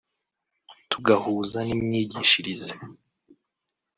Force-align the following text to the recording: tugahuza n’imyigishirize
tugahuza 0.89 1.59
n’imyigishirize 1.67 2.73